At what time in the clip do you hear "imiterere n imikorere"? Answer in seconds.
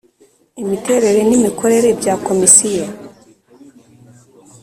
0.61-1.87